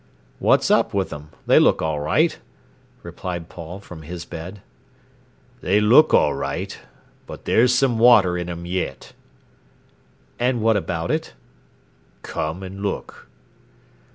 [0.39, 1.29] "What's up with 'em?
[1.45, 2.39] They look all right,"
[3.03, 4.63] replied Paul, from his bed.
[5.61, 6.75] "They look all right.
[7.27, 9.13] But there's some water in 'em yet."
[10.39, 11.35] "And what about it?"
[12.23, 13.27] "Come and look."